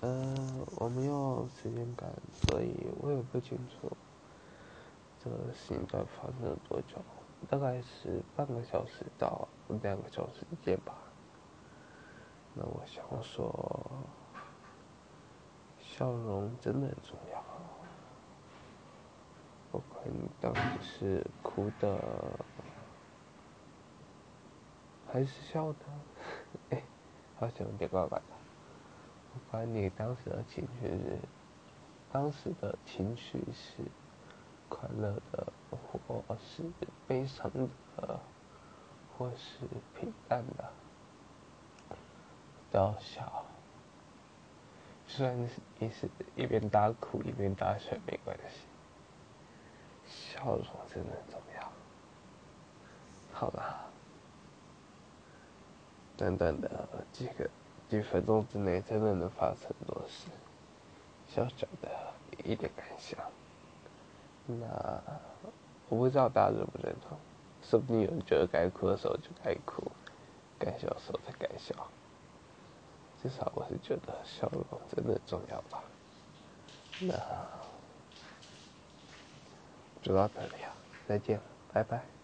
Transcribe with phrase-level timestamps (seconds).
[0.00, 0.34] 呃，
[0.76, 3.90] 我没有时间感，所以我也不清楚
[5.18, 6.98] 这个事情到底发生了多久，
[7.48, 9.48] 大概是半个小时到
[9.82, 10.94] 两个小时之间吧。
[12.54, 13.90] 那我想说，
[15.80, 17.42] 笑容真的很重要。
[19.72, 21.98] 不管你当时是哭的，
[25.10, 25.78] 还是笑的，
[26.70, 26.82] 哎，
[27.38, 28.24] 好像有点怪怪的。
[29.36, 31.18] 不管你当时的情绪是，
[32.10, 33.84] 当时的情绪是
[34.66, 36.62] 快乐的，或是
[37.06, 37.50] 悲伤
[37.96, 38.18] 的，
[39.16, 40.72] 或是平淡的，
[42.70, 43.44] 都要笑。
[45.06, 48.66] 虽然你是一边大哭一边大笑，没关系。
[50.06, 51.72] 笑容真的很重要。
[53.34, 53.84] 好了，
[56.16, 57.48] 短短的几个
[57.88, 60.26] 几分钟之内，真的能发生很多事。
[61.28, 61.88] 小小的
[62.44, 63.18] 一点感想，
[64.46, 65.02] 那
[65.88, 67.16] 我不知道大家认不认同。
[67.62, 69.82] 说不定有人觉得该哭的时候就该哭，
[70.58, 71.74] 该笑的时候才该笑。
[73.22, 75.82] 至少我是觉得笑容真的重要吧。
[77.00, 77.14] 那。
[80.02, 80.72] 就到这里啊，
[81.08, 81.40] 再见，
[81.72, 82.15] 拜拜。